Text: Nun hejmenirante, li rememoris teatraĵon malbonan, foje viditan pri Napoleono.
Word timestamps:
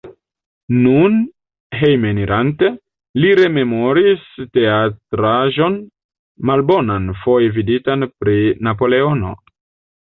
Nun 0.85 1.17
hejmenirante, 1.81 2.71
li 3.25 3.35
rememoris 3.41 4.25
teatraĵon 4.59 5.77
malbonan, 6.53 7.09
foje 7.23 7.55
viditan 7.61 8.11
pri 8.15 8.43
Napoleono. 8.71 9.39